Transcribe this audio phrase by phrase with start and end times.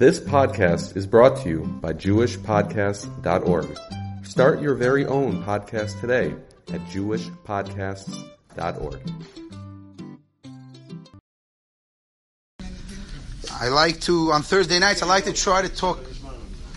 [0.00, 3.78] This podcast is brought to you by JewishPodcasts.org.
[4.24, 6.34] Start your very own podcast today
[6.72, 9.00] at JewishPodcasts.org.
[13.52, 15.02] I like to on Thursday nights.
[15.02, 16.00] I like to try to talk.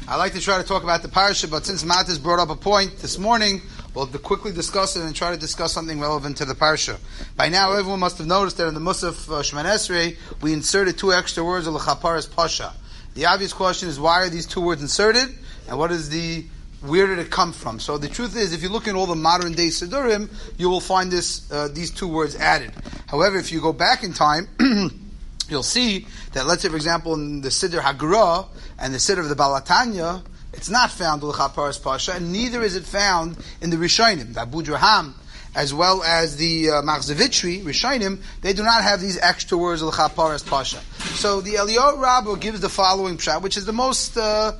[0.05, 2.49] I like to try to talk about the parasha, but since Matt has brought up
[2.49, 3.61] a point this morning,
[3.93, 6.99] we'll quickly discuss it and try to discuss something relevant to the parsha.
[7.37, 10.97] By now, everyone must have noticed that in the Musaf uh, Shemon Esrei, we inserted
[10.97, 12.73] two extra words of L'chaparas Pasha.
[13.13, 15.29] The obvious question is why are these two words inserted,
[15.67, 16.45] and what is the
[16.81, 17.79] where did it come from?
[17.79, 20.81] So the truth is, if you look in all the modern day Siddurim, you will
[20.81, 22.71] find this uh, these two words added.
[23.07, 24.47] However, if you go back in time.
[25.49, 28.47] you'll see that, let's say, for example, in the Siddur Hagra
[28.79, 32.75] and the Siddur of the Baal HaTanya, it's not found in Pasha, and neither is
[32.75, 35.13] it found in the Rishonim, the Abudraham,
[35.55, 39.81] as well as the uh, Machzor Vitri, Rishonim, they do not have these extra words
[39.81, 40.79] of Paras Pasha.
[41.15, 44.53] So the Eliyahu Rabbah gives the following pshat, which is the most uh,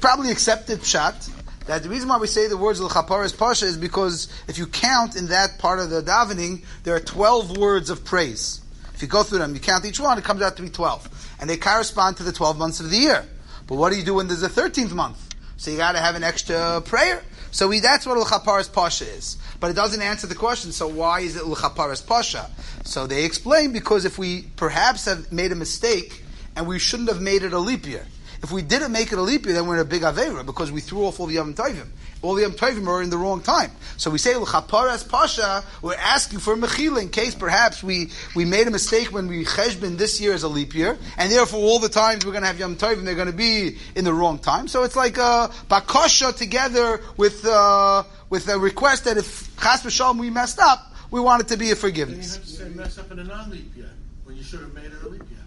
[0.00, 1.30] probably accepted pshat,
[1.66, 5.16] that the reason why we say the words L'chaparas Pasha is because if you count
[5.16, 8.60] in that part of the davening, there are 12 words of praise.
[8.94, 11.36] If you go through them, you count each one, it comes out to be 12.
[11.40, 13.24] And they correspond to the 12 months of the year.
[13.66, 15.28] But what do you do when there's a 13th month?
[15.56, 17.22] So you gotta have an extra prayer.
[17.52, 19.36] So we, that's what L'chaparas Pasha is.
[19.60, 22.50] But it doesn't answer the question, so why is it L'chaparas Pasha?
[22.84, 26.24] So they explain because if we perhaps have made a mistake
[26.56, 28.06] and we shouldn't have made it a leap year.
[28.42, 30.72] If we didn't make it a leap year, then we're in a big Avera because
[30.72, 31.88] we threw off all the Yom Tovim.
[32.22, 33.72] All the Yom Tovim are in the wrong time.
[33.96, 38.68] So we say, L'chaparas Pasha, we're asking for Mechila in case perhaps we, we made
[38.68, 41.88] a mistake when we Cheshbin this year as a leap year, and therefore all the
[41.88, 44.68] times we're going to have Yom Tovim, they're going to be in the wrong time.
[44.68, 50.20] So it's like a Bakasha together with, uh, with a request that if Chas V'Shalom
[50.20, 52.36] we messed up, we want it to be a forgiveness.
[52.36, 53.90] You have to say mess up in a non-leap year
[54.24, 55.41] when you should have made it a leap year.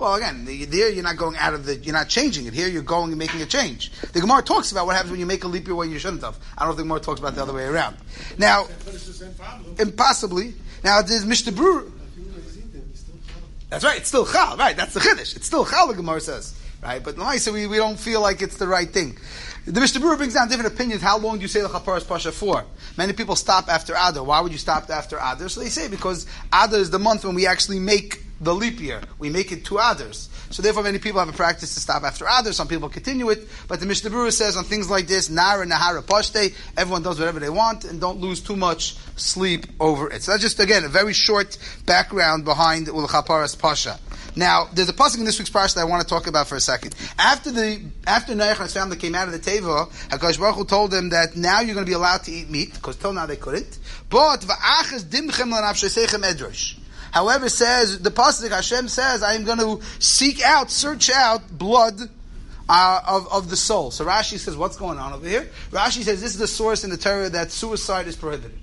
[0.00, 2.54] Well, again, the- there you're not going out of the, you're not changing it.
[2.54, 3.92] Here you're going and making a change.
[4.12, 6.22] The Gemara talks about what happens when you make a leap year when you shouldn't
[6.22, 6.38] have.
[6.56, 7.96] I don't think Gemara talks about the other way around.
[8.38, 8.66] Now,
[9.78, 10.54] impossibly.
[10.82, 11.92] Now there's Mishnah Berurah.
[13.68, 13.98] That's right.
[13.98, 14.56] It's still chal.
[14.56, 14.74] Right.
[14.74, 15.36] That's the chiddush.
[15.36, 15.88] It's still chal.
[15.88, 16.58] The Gemara says.
[16.82, 17.04] Right.
[17.04, 19.18] But so we, we don't feel like it's the right thing.
[19.66, 21.02] The Mishnah Berurah brings down different opinions.
[21.02, 22.64] How long do you say the chaparas pasha for?
[22.96, 24.24] Many people stop after Adar.
[24.24, 25.50] Why would you stop after Adar?
[25.50, 29.02] So they say because Adar is the month when we actually make the leap year.
[29.18, 30.28] We make it two others.
[30.50, 32.56] So therefore, many people have a practice to stop after others.
[32.56, 33.46] Some people continue it.
[33.68, 37.38] But the Mishnah Berurah says on things like this, Nara Nahara Pashte, everyone does whatever
[37.38, 40.22] they want and don't lose too much sleep over it.
[40.22, 43.98] So that's just, again, a very short background behind Ulchaparas Pasha.
[44.36, 46.54] Now, there's a pasuk in this week's parsha that I want to talk about for
[46.54, 46.94] a second.
[47.18, 51.08] After the after Noach family came out of the teva, Hakadosh Baruch Hu told them
[51.10, 53.78] that now you're going to be allowed to eat meat because till now they couldn't.
[54.08, 56.79] But va'achas dimchem lanafshesechem.
[57.10, 62.00] However, says the pasuk Hashem says, I am going to seek out, search out blood
[62.68, 63.90] uh, of, of the soul.
[63.90, 65.48] So Rashi says, what's going on over here?
[65.70, 68.58] Rashi says this is the source in the Torah that suicide is prohibited.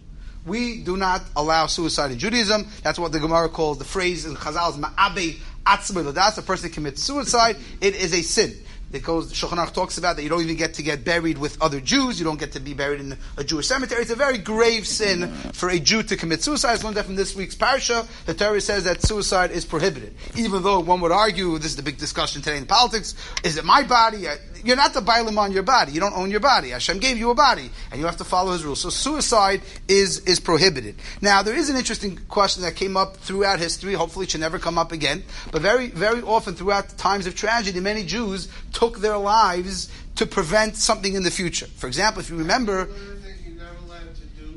[0.46, 2.68] We do not allow suicide in Judaism.
[2.82, 6.70] That's what the Gemara calls the phrase in Chazal is ma'abe atzmei That's a person
[6.70, 7.58] commits suicide.
[7.82, 8.56] It is a sin.
[8.92, 11.62] It goes, Shulchan Aruch talks about that you don't even get to get buried with
[11.62, 12.20] other Jews.
[12.20, 14.02] You don't get to be buried in a Jewish cemetery.
[14.02, 16.74] It's a very grave sin for a Jew to commit suicide.
[16.74, 20.16] As learned that from this week's parsha, the Torah says that suicide is prohibited.
[20.36, 23.66] Even though one would argue, this is the big discussion today in politics, is it
[23.66, 24.28] my body?
[24.28, 25.92] Uh, you're not the bailam on your body.
[25.92, 26.70] You don't own your body.
[26.70, 28.82] Hashem gave you a body, and you have to follow His rules.
[28.82, 30.96] So suicide is is prohibited.
[31.22, 33.94] Now there is an interesting question that came up throughout history.
[33.94, 35.24] Hopefully, it should never come up again.
[35.52, 40.76] But very very often throughout times of tragedy, many Jews took their lives to prevent
[40.76, 41.66] something in the future.
[41.82, 44.48] For example, if you remember, You're not allowed to do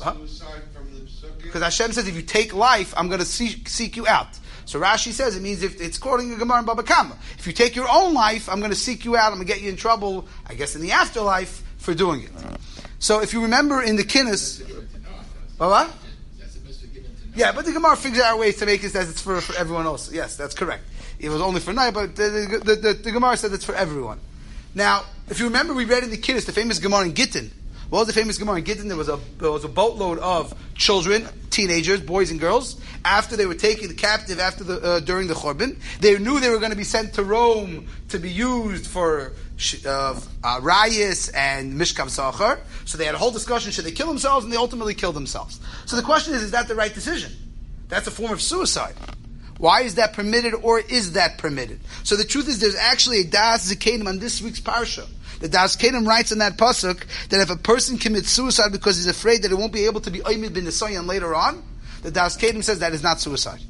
[0.00, 0.14] Huh?
[0.14, 1.42] suicide from the sukkah.
[1.42, 4.28] because Hashem says, if you take life, I'm going to seek, seek you out.
[4.66, 7.16] So Rashi says it means if it's quoting a Gemara in Baba Kama.
[7.38, 9.32] If you take your own life, I'm going to seek you out.
[9.32, 12.30] I'm going to get you in trouble, I guess, in the afterlife for doing it.
[12.98, 14.62] So if you remember in the Kinnis,
[15.58, 15.90] what?
[17.36, 19.86] Yeah, but the Gemara figures out ways to make it as it's for, for everyone
[19.86, 20.10] else.
[20.12, 20.82] Yes, that's correct.
[21.18, 24.20] It was only for night, but the, the, the, the Gemara said it's for everyone.
[24.74, 27.50] Now, if you remember, we read in the Kiddush, the famous Gemara in Gittin.
[27.88, 28.88] What was the famous Gemara in Gittin?
[28.88, 32.80] There was a there was a boatload of children, teenagers, boys and girls.
[33.04, 36.58] After they were taken captive after the uh, during the Churban, they knew they were
[36.58, 39.32] going to be sent to Rome to be used for
[39.86, 42.58] uh, uh, rayas and mishkav zachar.
[42.86, 44.44] So they had a whole discussion: should they kill themselves?
[44.44, 45.60] And they ultimately killed themselves.
[45.84, 47.32] So the question is: Is that the right decision?
[47.88, 48.96] That's a form of suicide.
[49.58, 51.80] Why is that permitted, or is that permitted?
[52.04, 55.08] So the truth is, there's actually a Daas Zekeinim on this week's parsha.
[55.40, 59.06] The Daas Zekeinim writes in that pasuk that if a person commits suicide because he's
[59.06, 61.62] afraid that he won't be able to be Oymid bin Nisayan later on,
[62.02, 63.60] the Daas Zekeinim says that is not suicide.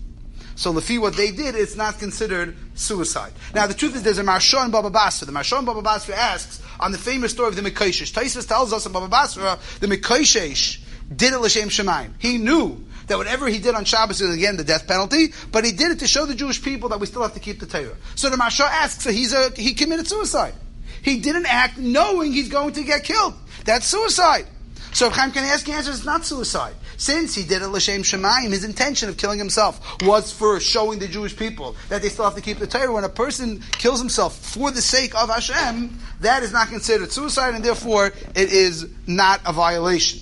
[0.56, 3.32] So Lefi, what they did, it's not considered suicide.
[3.54, 5.26] Now, the truth is, there's a Maharsha in Baba Basra.
[5.26, 8.12] The Maharsha in Baba Basra asks on the famous story of the Mekoshesh.
[8.12, 10.80] Tosfos tells us in Baba Basra, the Mekoshesh
[11.14, 12.12] did it l'shem shemaim.
[12.18, 15.72] He knew that whatever he did on Shabbos is again the death penalty, but he
[15.72, 17.96] did it to show the Jewish people that we still have to keep the Torah.
[18.14, 20.54] So the Maharsha asks, so he's a, he committed suicide.
[21.02, 23.34] He didn't act knowing he's going to get killed.
[23.64, 24.46] That's suicide.
[24.92, 26.74] So if Chaim Kanievsky answers, it's not suicide.
[26.96, 31.06] Since he did it l'shem shemayim, his intention of killing himself was for showing the
[31.06, 32.90] Jewish people that they still have to keep the Torah.
[32.90, 37.54] When a person kills himself for the sake of Hashem, that is not considered suicide,
[37.54, 40.20] and therefore it is not a violation.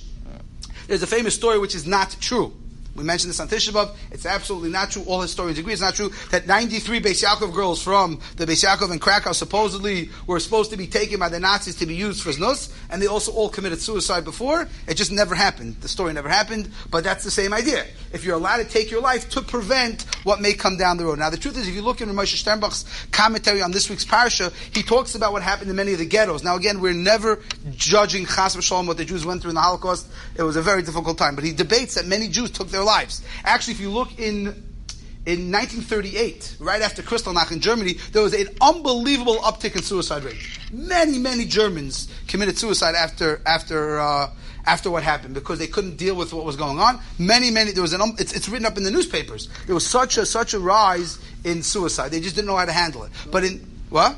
[0.88, 2.52] There's a famous story which is not true.
[2.96, 3.94] We mentioned this on Tisha B'Av.
[4.12, 5.02] It's absolutely not true.
[5.06, 8.92] All historians agree it's not true that 93 Beis Yaakov girls from the Beis Yaakov
[8.92, 12.30] in Krakow supposedly were supposed to be taken by the Nazis to be used for
[12.30, 14.68] znus, and they also all committed suicide before.
[14.86, 15.80] It just never happened.
[15.80, 17.84] The story never happened, but that's the same idea.
[18.12, 21.18] If you're allowed to take your life to prevent what may come down the road.
[21.18, 24.52] Now, the truth is, if you look in Moshe Sternbuch's commentary on this week's parsha,
[24.74, 26.44] he talks about what happened in many of the ghettos.
[26.44, 27.40] Now, again, we're never
[27.72, 30.06] judging Chas v'Shalom what the Jews went through in the Holocaust.
[30.36, 33.22] It was a very difficult time, but he debates that many Jews took their lives.
[33.44, 34.64] Actually, if you look in
[35.26, 40.36] in 1938, right after Kristallnacht in Germany, there was an unbelievable uptick in suicide rate.
[40.70, 44.30] Many, many Germans committed suicide after after uh,
[44.66, 47.00] after what happened because they couldn't deal with what was going on.
[47.18, 47.72] Many, many.
[47.72, 48.02] There was an.
[48.02, 49.48] Um, it's, it's written up in the newspapers.
[49.66, 52.10] There was such a such a rise in suicide.
[52.10, 53.12] They just didn't know how to handle it.
[53.30, 53.60] But in
[53.90, 54.16] what?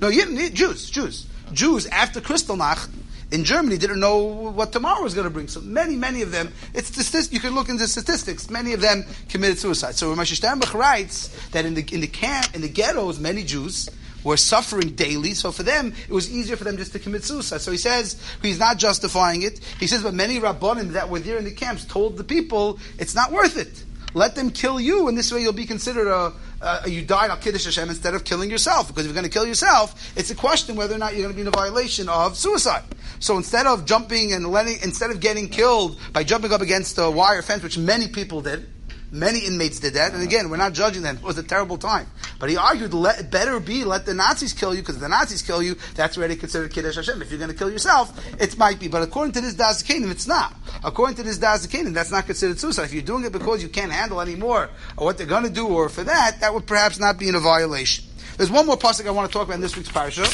[0.00, 2.90] No, you, Jews, Jews, Jews after Kristallnacht
[3.34, 5.48] in Germany didn't know what tomorrow was going to bring.
[5.48, 9.04] So many, many of them, it's statistics, you can look into statistics, many of them
[9.28, 9.96] committed suicide.
[9.96, 13.88] So Ramesh Sternbuch writes that in the, in the camp, in the ghettos, many Jews
[14.22, 17.60] were suffering daily, so for them, it was easier for them just to commit suicide.
[17.60, 19.58] So he says, he's not justifying it.
[19.80, 23.16] He says, but many Rabbanim that were there in the camps told the people, it's
[23.16, 23.84] not worth it.
[24.14, 26.32] Let them kill you, and this way you'll be considered a,
[26.62, 28.88] uh, you died al kiddush Hashem instead of killing yourself.
[28.88, 31.32] Because if you're going to kill yourself, it's a question whether or not you're going
[31.32, 32.84] to be in a violation of suicide.
[33.18, 37.10] So instead of jumping and letting, instead of getting killed by jumping up against a
[37.10, 38.68] wire fence, which many people did,
[39.14, 41.18] Many inmates did that, and again, we're not judging them.
[41.18, 42.08] It was a terrible time.
[42.40, 45.40] But he argued, let, better be let the Nazis kill you, because if the Nazis
[45.40, 47.22] kill you, that's already considered Kiddush Hashem.
[47.22, 48.88] If you're going to kill yourself, it might be.
[48.88, 50.56] But according to this Daas Zekeinim, it's not.
[50.84, 52.84] According to this Daas Zekeinim, that's not considered suicide.
[52.84, 55.66] If you're doing it because you can't handle anymore, or what they're going to do,
[55.66, 58.04] or for that, that would perhaps not be in a violation.
[58.36, 60.26] There's one more pasuk I want to talk about in this week's parasha,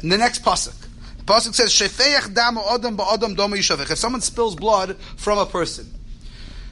[0.00, 0.74] and the next pasuk.
[1.18, 5.46] The pasuk says, "Shefeich dam odam ba'odam doma yishavech." If someone spills blood from a
[5.46, 5.92] person,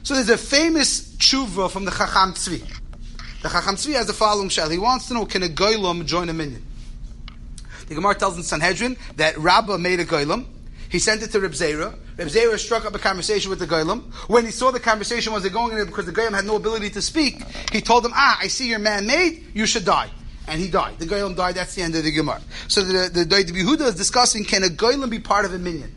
[0.03, 2.61] so there's a famous tshuva from the Chacham Tzvi.
[3.41, 4.69] The Chacham Tzvi has the following shell.
[4.69, 6.65] He wants to know, can a goylem join a minyan?
[7.87, 10.45] The Gemara tells in Sanhedrin that Rabbah made a goylem.
[10.89, 11.95] He sent it to Reb Zera.
[12.17, 14.03] Reb Zera struck up a conversation with the Goylem.
[14.29, 17.01] When he saw the conversation wasn't going in because the goylem had no ability to
[17.01, 20.09] speak, he told him, ah, I see you're man-made, you should die
[20.47, 20.99] and he died.
[20.99, 21.55] The Goylem died.
[21.55, 22.41] That's the end of the Gemara.
[22.67, 25.91] So the the, the Yehuda is discussing: Can a Goylem be part of a minyan?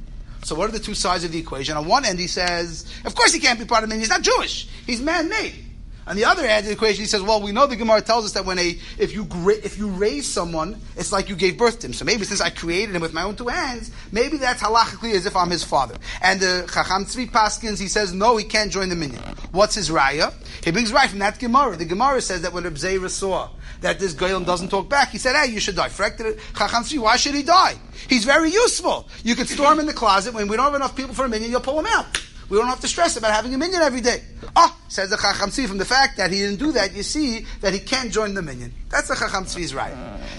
[0.45, 1.77] So what are the two sides of the equation?
[1.77, 3.99] On one end, he says, of course he can't be part of man.
[3.99, 4.69] He's not Jewish.
[4.87, 5.68] He's man-made.
[6.09, 8.33] On the other of the equation, he says, well, we know the Gemara tells us
[8.33, 11.87] that when a if you if you raise someone, it's like you gave birth to
[11.89, 11.93] him.
[11.93, 15.27] So maybe since I created him with my own two hands, maybe that's halachically as
[15.27, 15.97] if I'm his father.
[16.23, 19.23] And the Chacham Tzvi Paskins, he says, no, he can't join the minyan.
[19.53, 20.33] What's his raya?
[20.65, 21.77] He brings right from that Gemara.
[21.77, 23.51] The Gemara says that when Reb Zera saw
[23.83, 25.91] that this Goylem doesn't talk back, he said, hey, you should die.
[25.91, 27.75] Chacham Tzvi, why should he die?
[28.09, 29.07] He's very useful.
[29.25, 30.33] You could store him in the closet.
[30.33, 32.07] When we don't have enough people for a minyan, you'll pull him out.
[32.49, 34.23] We don't have to stress about having a minyan every day.
[34.57, 37.47] Ah, says the Chacham Tzvi, from the fact that he didn't do that, you see
[37.61, 38.73] that he can't join the minyan.
[38.89, 39.93] That's the Chacham Tzvi's right.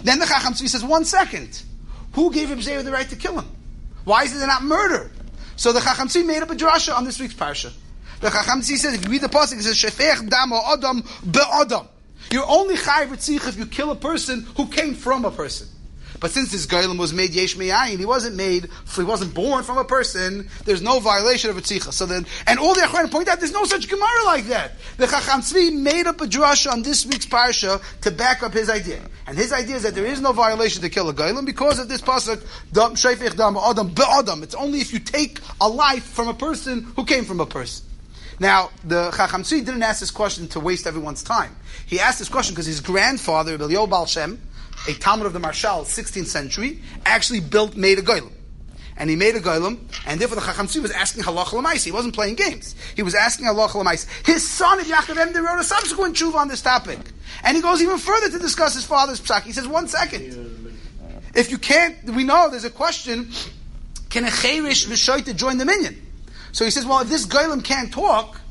[0.03, 1.61] Then the Chacham Tzvi says, one second.
[2.13, 3.45] Who gave Reb the right to kill him?
[4.05, 5.11] Why is it not murder?
[5.55, 7.71] So the Chacham Tzvi made up a drasha on this week's parsha.
[8.21, 11.87] The Chacham Tzvi says, if you read the pasuk, it says, Shefech dam adam be'adam.
[12.31, 15.67] You're only chayiv if you kill a person who came from a person.
[16.19, 19.77] But since this Goylem was made Yesh Me'ayin, he wasn't made, he wasn't born from
[19.77, 21.93] a person, there's no violation of a tzitcha.
[21.93, 24.73] So then, and all the Achronim point out, there's no such Gemara like that.
[24.97, 28.69] The Chacham Tzvi made up a drasha on this week's parsha to back up his
[28.69, 29.01] idea.
[29.27, 31.87] And his idea is that there is no violation to kill a Goylem because of
[31.87, 32.95] this pasuk, Dam
[33.35, 34.43] Dam Adam.
[34.43, 37.85] It's only if you take a life from a person who came from a person.
[38.39, 41.55] Now, the Chacham Tzvi didn't ask this question to waste everyone's time.
[41.85, 44.39] He asked this question because his grandfather, Elio Baal Shem,
[44.87, 48.31] a Talmud of the Maharshal, 16th century, actually built, made a Goylem.
[48.97, 51.85] And he made a Goylem, and therefore the Chacham Tzvi was asking Halach Lamais.
[51.85, 52.75] He wasn't playing games.
[52.95, 54.05] He was asking Halach Lamais.
[54.25, 56.99] His son, Yaakov Emden, wrote a subsequent tshuva on this topic.
[57.43, 59.43] And he goes even further to discuss his father's psak.
[59.43, 60.57] He says, one second.
[61.33, 63.31] If you can't, we know there's a question,
[64.09, 66.05] can a Cherish Vishoita join the minyan?
[66.51, 68.41] So he says, well, if this Goylem can't talk,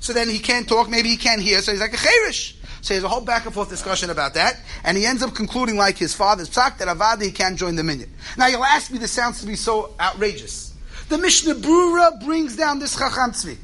[0.00, 2.56] so then he can't talk, maybe he can't hear, so he's like a Cherish.
[2.84, 5.34] So he has a whole back and forth discussion about that, and he ends up
[5.34, 8.12] concluding like his father's psak that avada he can't join the minyan.
[8.36, 10.74] Now you'll ask me, this sounds to be so outrageous.
[11.08, 13.56] The Mishnah Brura brings down this Chacham Tzvi.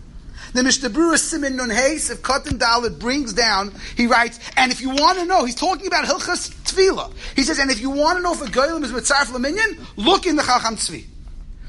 [0.55, 4.89] The Mishnah Brura Simin Nun if Katan Dalit brings down, he writes, and if you
[4.89, 7.12] want to know, he's talking about Hilchas Tvila.
[7.37, 10.27] He says, and if you want to know if a Goylem is Mitzarf Laminyan, look
[10.27, 11.05] in the Chacham Tzvi.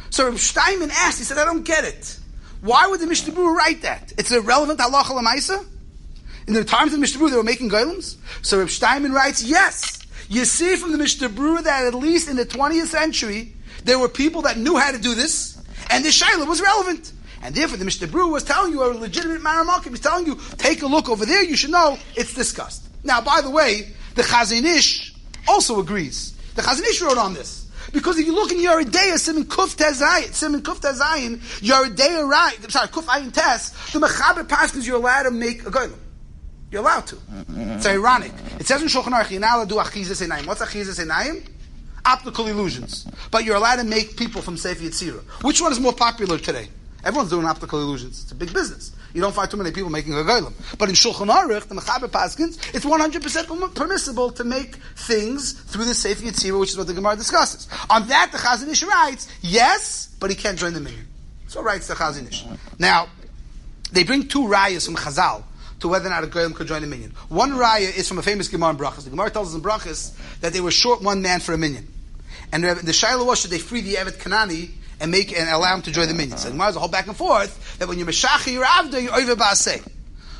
[0.09, 2.17] So Reb Steinman asked, he said, I don't get it.
[2.61, 4.13] Why would the Mishnah Brura write that?
[4.17, 5.65] It's irrelevant halacha lemaisa?
[6.51, 8.17] In the times of the Mishnah they were making Goylems?
[8.41, 10.05] So Reb Steinman writes, yes.
[10.27, 13.53] You see from the Mishnah that at least in the 20th century,
[13.85, 15.57] there were people that knew how to do this,
[15.89, 17.13] and this Shaila was relevant.
[17.41, 19.91] And therefore, the Mishnah Berurah was telling you a legitimate Maramakim.
[19.91, 21.41] He's telling you, take a look over there.
[21.41, 22.83] You should know it's discussed.
[23.05, 25.15] Now, by the way, the Chazon Ish
[25.47, 26.33] also agrees.
[26.55, 27.69] The Chazon Ish wrote on this.
[27.93, 32.27] Because if you look in Yoreh De'ah, Simon Kuf Tezayin, Simon Kuf Tezayin, Yoreh De'ah
[32.27, 35.97] right, sorry, Kuf Ayin Tes, the Mechaber Paskins, you're allowed to make a Goylem.
[36.71, 37.17] You're allowed to.
[37.49, 38.31] It's ironic.
[38.57, 40.47] It says in Shulchan Aruch, you're not allowed to do Achizas Einayim.
[40.47, 41.45] What's Achizas Einayim?
[42.05, 43.05] Optical illusions.
[43.29, 45.43] But you're allowed to make people from Sefer Yetzirah.
[45.43, 46.69] Which one is more popular today?
[47.03, 48.23] Everyone's doing optical illusions.
[48.23, 48.95] It's a big business.
[49.13, 50.53] You don't find too many people making a goylem.
[50.77, 55.93] But in Shulchan Aruch, the Mechaber Paskins, it's 100% permissible to make things through the
[55.93, 57.67] Sefer Yetzirah, which is what the Gemara discusses.
[57.89, 61.07] On that, the Chazon Ish writes, yes, but he can't join the minyan.
[61.47, 62.45] So writes the Chazon Ish.
[62.79, 63.09] Now,
[63.91, 65.43] they bring two rayas from Chazal
[65.81, 67.11] to whether or not a goylem could join a minyan.
[67.29, 69.03] One raya is from a famous Gemara in Brachas.
[69.03, 71.87] The Gemara tells us in Brachas that they were short one man for a minyan.
[72.51, 75.81] And the Shaila was, should they free the Evet Kanani and make and allow him
[75.83, 78.53] to join the the Gemara is a whole back and forth that when you're Meshachi,
[78.53, 79.87] you're Avda, you're Oiva Ba'aseh.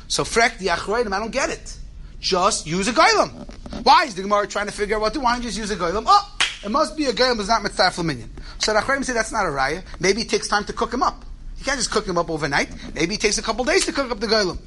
[0.08, 1.76] So frek the Achronim, I don't get it.
[2.20, 3.48] Just use a goylem.
[3.82, 5.20] Why is the Gemara trying to figure out what to?
[5.20, 6.04] Why don't you just use a goylem?
[6.06, 8.30] Oh, it must be a but it's not mitzvah minyan.
[8.58, 9.82] So the Achronim say that's not a raya.
[9.98, 11.24] Maybe it takes time to cook him up.
[11.58, 12.70] You can't just cook him up overnight.
[12.94, 14.58] Maybe it takes a couple days to cook up the goylem.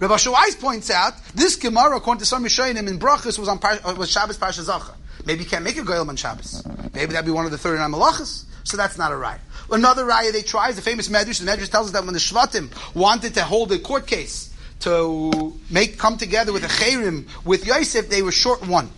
[0.00, 3.58] Rabbi Shawais points out this Gemara, according to some Rishonim in Brachas, was on
[3.96, 4.94] was Shabbos Pasha Zacha.
[5.26, 6.64] Maybe you can't make a goylem on Shabbos.
[6.94, 8.44] Maybe that'd be one of the 39 malachas.
[8.62, 9.40] So that's not a raya.
[9.70, 11.40] Another raya they try is the famous Medrash.
[11.40, 15.58] The Medrash tells us that when the Shvatim wanted to hold a court case to
[15.68, 18.90] make come together with a Cherim with Yosef, they were short one.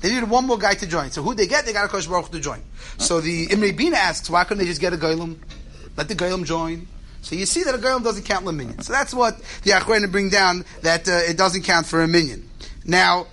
[0.00, 1.10] They needed one more guy to join.
[1.10, 1.66] So who they get?
[1.66, 2.62] They got a Kosh Baruch to join.
[2.96, 5.36] So the Imre Bina asks, why couldn't they just get a Goylem?
[5.98, 6.88] Let the Goylem join.
[7.22, 8.80] So you see that a Goylem doesn't count a minyan.
[8.82, 12.48] So that's what the Achronim bring down, that uh, it doesn't count for a minyan.
[12.84, 13.26] Now,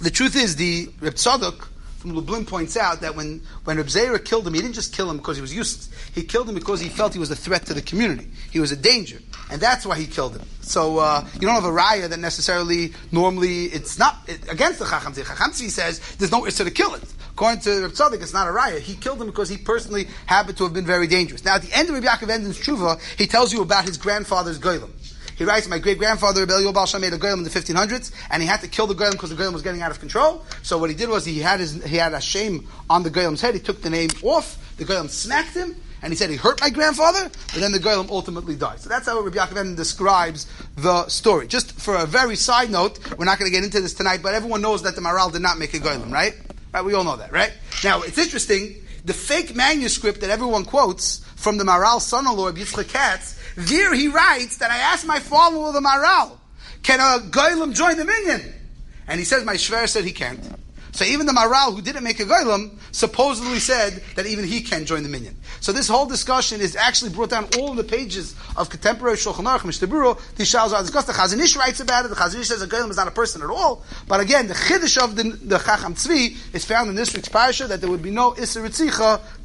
[0.00, 1.68] the truth is, the Reb Tzadok,
[1.98, 5.08] from Lublin points out that when, when Reb Zera killed him, he didn't just kill
[5.08, 5.88] him because he was useless.
[6.14, 8.28] He killed him because he felt he was a threat to the community.
[8.50, 9.18] He was a danger.
[9.50, 10.46] And that's why he killed him.
[10.60, 14.84] So uh, you don't have a raya that necessarily, normally, it's not it, against the
[14.84, 15.70] Chacham Tzvi.
[15.70, 17.02] Says there's no issue to kill it.
[17.34, 18.78] According to Reb Tzadok, it's not a raya.
[18.78, 21.44] He killed him because he personally happened to have been very dangerous.
[21.44, 24.56] Now, at the end of Rabbi Yaakov Emden's tshuva, he tells you about his grandfather's
[24.60, 24.90] goylem.
[25.36, 28.40] He writes, my great grandfather, Rebbe Yobal Shah, made a goylem in the 1500s, and
[28.40, 30.44] he had to kill the goylem because the goylem was getting out of control.
[30.62, 33.40] So what he did was he had his, he had a shame on the goylem's
[33.40, 33.54] head.
[33.54, 34.76] He took the name off.
[34.76, 38.10] The goylem smacked him, and he said he hurt my grandfather, but then the goylem
[38.10, 38.78] ultimately died.
[38.78, 41.48] So that's how Rabbi Yaakov describes the story.
[41.48, 44.34] Just for a very side note, we're not going to get into this tonight, but
[44.34, 46.34] everyone knows that the Maharal did not make a goylem, right?
[46.74, 46.84] Right?
[46.84, 47.52] We all know that, right?
[47.84, 53.38] Now, it's interesting, the fake manuscript that everyone quotes from the Maharal son-in-law Yitzchak Katz,
[53.54, 56.36] there he writes that I asked my father-in-law the Maharal,
[56.82, 58.42] can a goylem join the minyan?
[59.06, 60.40] And he says, my shver said he can't.
[60.94, 64.86] So even the Maharal, who didn't make a goylem, supposedly said that even he can
[64.86, 65.36] join the minyan.
[65.60, 69.64] So this whole discussion is actually brought down all the pages of contemporary Shulchan Aruch,
[69.64, 70.20] Mishnah Berurah.
[70.36, 71.08] The Shals are discussed.
[71.08, 72.08] The Chazon Ish writes about it.
[72.08, 73.82] The Chazon Ish says a goylem is not a person at all.
[74.06, 77.66] But again, the chiddush of the, the Chacham Tzvi is found in this week's parasha
[77.66, 78.64] that there would be no Isser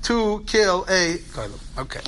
[0.03, 1.79] to kill a goylem.
[1.79, 2.01] Okay.